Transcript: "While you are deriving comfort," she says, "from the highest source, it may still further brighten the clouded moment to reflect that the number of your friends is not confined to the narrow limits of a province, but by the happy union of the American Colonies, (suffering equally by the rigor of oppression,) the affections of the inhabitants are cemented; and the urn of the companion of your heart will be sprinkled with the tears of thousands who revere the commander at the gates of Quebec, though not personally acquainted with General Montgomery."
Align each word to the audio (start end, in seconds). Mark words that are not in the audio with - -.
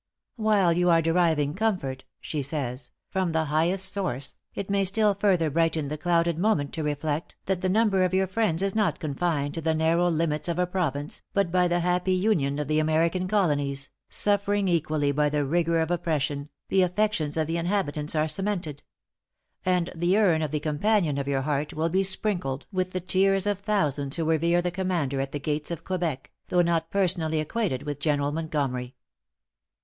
"While 0.35 0.73
you 0.73 0.89
are 0.89 0.99
deriving 0.99 1.53
comfort," 1.53 2.05
she 2.19 2.41
says, 2.41 2.89
"from 3.11 3.33
the 3.33 3.45
highest 3.45 3.93
source, 3.93 4.35
it 4.55 4.67
may 4.67 4.83
still 4.83 5.13
further 5.13 5.51
brighten 5.51 5.89
the 5.89 5.97
clouded 5.99 6.39
moment 6.39 6.73
to 6.73 6.81
reflect 6.83 7.35
that 7.45 7.61
the 7.61 7.69
number 7.69 8.03
of 8.03 8.11
your 8.11 8.25
friends 8.25 8.63
is 8.63 8.73
not 8.73 8.99
confined 8.99 9.53
to 9.53 9.61
the 9.61 9.75
narrow 9.75 10.07
limits 10.09 10.47
of 10.47 10.57
a 10.57 10.65
province, 10.65 11.21
but 11.35 11.51
by 11.51 11.67
the 11.67 11.81
happy 11.81 12.13
union 12.15 12.57
of 12.57 12.67
the 12.67 12.79
American 12.79 13.27
Colonies, 13.27 13.91
(suffering 14.09 14.67
equally 14.67 15.11
by 15.11 15.29
the 15.29 15.45
rigor 15.45 15.79
of 15.79 15.91
oppression,) 15.91 16.49
the 16.69 16.81
affections 16.81 17.37
of 17.37 17.45
the 17.45 17.57
inhabitants 17.57 18.15
are 18.15 18.27
cemented; 18.27 18.81
and 19.63 19.91
the 19.95 20.17
urn 20.17 20.41
of 20.41 20.49
the 20.49 20.59
companion 20.59 21.19
of 21.19 21.27
your 21.27 21.41
heart 21.43 21.73
will 21.75 21.89
be 21.89 22.01
sprinkled 22.01 22.65
with 22.71 22.89
the 22.89 23.01
tears 23.01 23.45
of 23.45 23.59
thousands 23.59 24.15
who 24.15 24.25
revere 24.25 24.63
the 24.63 24.71
commander 24.71 25.21
at 25.21 25.31
the 25.31 25.39
gates 25.39 25.69
of 25.69 25.83
Quebec, 25.83 26.31
though 26.47 26.63
not 26.63 26.89
personally 26.89 27.39
acquainted 27.39 27.83
with 27.83 27.99
General 27.99 28.31
Montgomery." 28.31 28.95